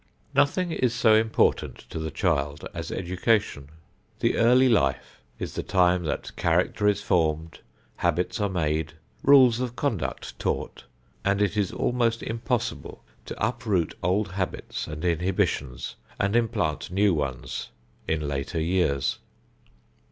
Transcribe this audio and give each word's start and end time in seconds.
Nothing 0.33 0.71
is 0.71 0.95
so 0.95 1.13
important 1.13 1.77
to 1.91 1.99
the 1.99 2.09
child 2.09 2.67
as 2.73 2.91
education. 2.91 3.69
The 4.19 4.35
early 4.35 4.67
life 4.67 5.21
is 5.37 5.53
the 5.53 5.61
time 5.61 6.05
that 6.05 6.35
character 6.35 6.87
is 6.87 7.03
formed, 7.03 7.59
habits 7.97 8.41
are 8.41 8.49
made, 8.49 8.93
rules 9.21 9.59
of 9.59 9.75
conduct 9.75 10.39
taught, 10.39 10.85
and 11.23 11.39
it 11.39 11.55
is 11.55 11.71
almost 11.71 12.23
impossible 12.23 13.03
to 13.27 13.39
up 13.39 13.63
root 13.67 13.93
old 14.01 14.31
habits 14.31 14.87
and 14.87 15.05
inhibitions 15.05 15.97
and 16.19 16.35
implant 16.35 16.89
new 16.89 17.13
ones 17.13 17.69
in 18.07 18.27
later 18.27 18.59
years. 18.59 19.19